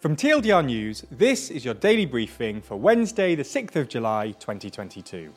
[0.00, 5.32] From TLDR News, this is your daily briefing for Wednesday, the 6th of July 2022.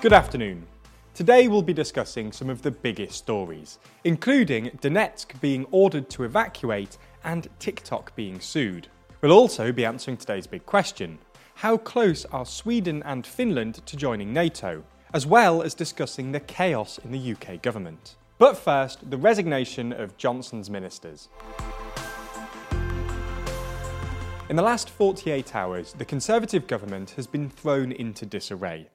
[0.00, 0.66] Good afternoon.
[1.12, 6.96] Today we'll be discussing some of the biggest stories, including Donetsk being ordered to evacuate
[7.24, 8.88] and TikTok being sued.
[9.20, 11.18] We'll also be answering today's big question
[11.56, 14.84] how close are Sweden and Finland to joining NATO?
[15.12, 18.16] As well as discussing the chaos in the UK government.
[18.42, 21.28] But first, the resignation of Johnson's ministers.
[24.50, 28.88] In the last 48 hours, the Conservative government has been thrown into disarray.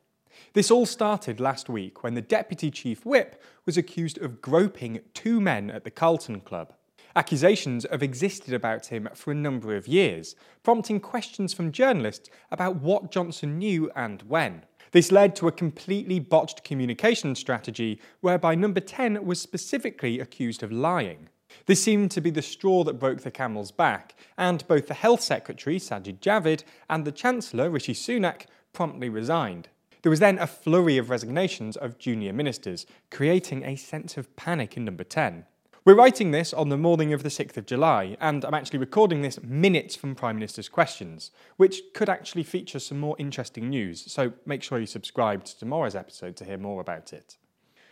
[0.51, 5.39] This all started last week when the Deputy Chief Whip was accused of groping two
[5.39, 6.73] men at the Carlton Club.
[7.15, 12.81] Accusations have existed about him for a number of years, prompting questions from journalists about
[12.81, 14.63] what Johnson knew and when.
[14.91, 20.71] This led to a completely botched communication strategy whereby number 10 was specifically accused of
[20.71, 21.29] lying.
[21.65, 25.21] This seemed to be the straw that broke the camel's back, and both the Health
[25.21, 29.69] Secretary, Sajid Javid, and the Chancellor, Rishi Sunak, promptly resigned.
[30.01, 34.77] There was then a flurry of resignations of junior ministers, creating a sense of panic
[34.77, 35.45] in number 10.
[35.87, 39.21] We're writing this on the morning of the 6th of July, and I'm actually recording
[39.21, 44.33] this minutes from Prime Minister's questions, which could actually feature some more interesting news, so
[44.45, 47.37] make sure you subscribe to tomorrow's episode to hear more about it.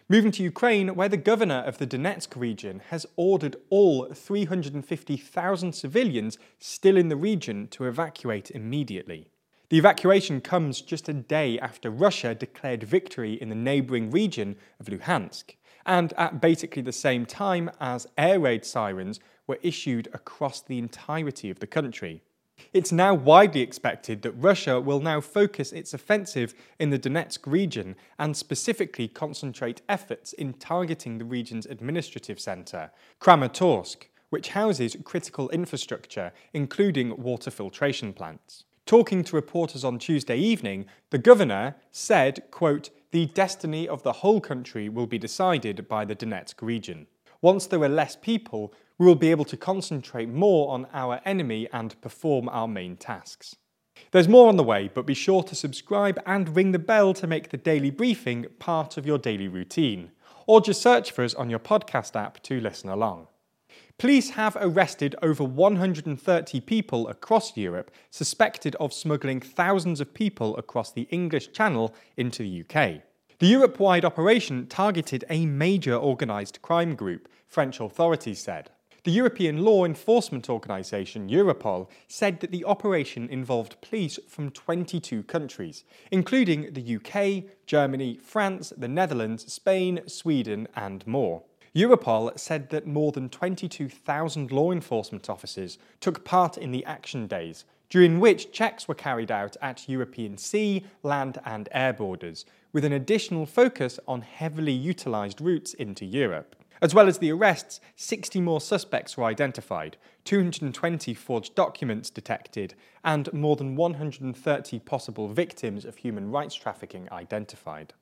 [0.10, 6.38] Moving to Ukraine, where the governor of the Donetsk region has ordered all 350,000 civilians
[6.60, 9.30] still in the region to evacuate immediately.
[9.70, 14.88] The evacuation comes just a day after Russia declared victory in the neighbouring region of
[14.88, 15.56] Luhansk
[15.86, 21.50] and at basically the same time as air raid sirens were issued across the entirety
[21.50, 22.22] of the country.
[22.74, 27.96] It's now widely expected that Russia will now focus its offensive in the Donetsk region
[28.18, 36.32] and specifically concentrate efforts in targeting the region's administrative centre, Kramatorsk, which houses critical infrastructure,
[36.54, 38.64] including water filtration plants.
[38.86, 44.42] Talking to reporters on Tuesday evening, the governor said, quote, the destiny of the whole
[44.42, 47.08] country will be decided by the Donetsk region.
[47.42, 51.68] Once there are less people, we will be able to concentrate more on our enemy
[51.72, 53.56] and perform our main tasks.
[54.12, 57.28] There's more on the way, but be sure to subscribe and ring the bell to
[57.28, 60.12] make the daily briefing part of your daily routine.
[60.48, 63.28] Or just search for us on your podcast app to listen along.
[63.98, 70.92] Police have arrested over 130 people across Europe suspected of smuggling thousands of people across
[70.92, 73.04] the English Channel into the UK.
[73.40, 78.70] The Europe wide operation targeted a major organised crime group, French authorities said.
[79.06, 85.86] The European law enforcement organisation Europol said that the operation involved police from 22 countries,
[86.12, 91.44] including the UK, Germany, France, the Netherlands, Spain, Sweden, and more.
[91.76, 97.66] Europol said that more than 22,000 law enforcement officers took part in the action days,
[97.90, 102.94] during which checks were carried out at European sea, land, and air borders, with an
[102.94, 106.56] additional focus on heavily utilised routes into Europe.
[106.82, 113.32] As well as the arrests, 60 more suspects were identified, 220 forged documents detected, and
[113.34, 117.94] more than 130 possible victims of human rights trafficking identified.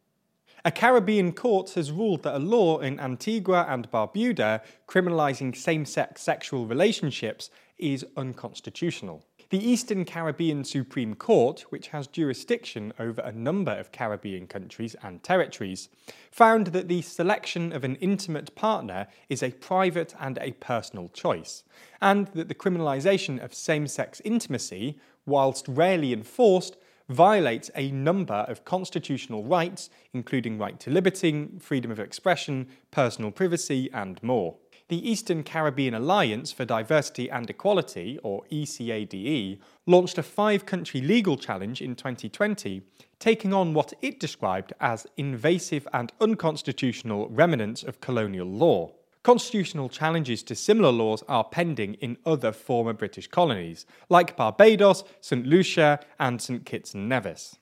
[0.66, 6.22] A Caribbean court has ruled that a law in Antigua and Barbuda criminalising same sex
[6.22, 9.26] sexual relationships is unconstitutional.
[9.50, 15.22] The Eastern Caribbean Supreme Court, which has jurisdiction over a number of Caribbean countries and
[15.22, 15.90] territories,
[16.32, 21.66] found that the selection of an intimate partner is a private and a personal choice,
[22.02, 26.78] and that the criminalisation of same sex intimacy, whilst rarely enforced,
[27.10, 33.90] violates a number of constitutional rights, including right to liberty, freedom of expression, personal privacy,
[33.94, 34.56] and more.
[34.90, 41.38] The Eastern Caribbean Alliance for Diversity and Equality, or ECADE, launched a five country legal
[41.38, 42.82] challenge in 2020,
[43.18, 48.92] taking on what it described as invasive and unconstitutional remnants of colonial law.
[49.24, 55.48] Constitutional challenges to similar laws are pending in other former British colonies, like Barbados, St.
[55.48, 56.66] Lucia, and St.
[56.66, 57.56] Kitts and Nevis.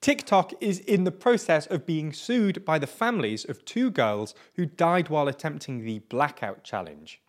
[0.00, 4.66] TikTok is in the process of being sued by the families of two girls who
[4.66, 7.20] died while attempting the Blackout Challenge.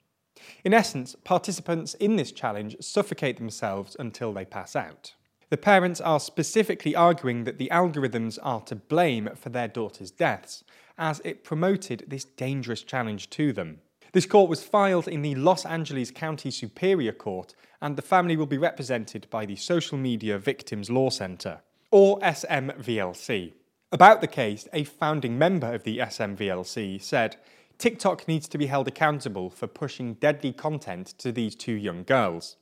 [0.63, 5.13] In essence, participants in this challenge suffocate themselves until they pass out.
[5.49, 10.65] The parents are specifically arguing that the algorithms are to blame for their daughters' deaths,
[10.97, 13.79] as it promoted this dangerous challenge to them.
[14.11, 18.45] This court was filed in the Los Angeles County Superior Court, and the family will
[18.45, 21.61] be represented by the Social Media Victims Law Center,
[21.91, 23.53] or SMVLC.
[23.91, 27.37] About the case, a founding member of the SMVLC said,
[27.77, 32.57] TikTok needs to be held accountable for pushing deadly content to these two young girls.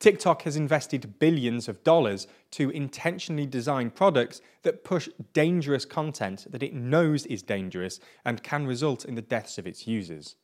[0.00, 6.62] TikTok has invested billions of dollars to intentionally design products that push dangerous content that
[6.62, 10.36] it knows is dangerous and can result in the deaths of its users.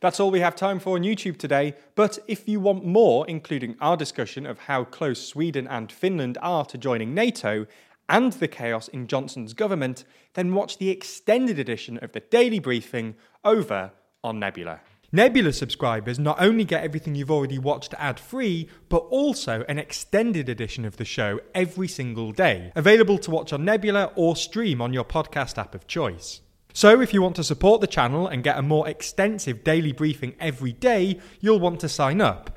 [0.00, 3.76] That's all we have time for on YouTube today, but if you want more, including
[3.80, 7.66] our discussion of how close Sweden and Finland are to joining NATO
[8.08, 13.14] and the chaos in Johnson's government, then watch the extended edition of the Daily Briefing
[13.44, 13.92] over
[14.24, 14.80] on Nebula.
[15.14, 20.48] Nebula subscribers not only get everything you've already watched ad free, but also an extended
[20.48, 24.94] edition of the show every single day, available to watch on Nebula or stream on
[24.94, 26.40] your podcast app of choice.
[26.72, 30.34] So, if you want to support the channel and get a more extensive daily briefing
[30.40, 32.56] every day, you'll want to sign up.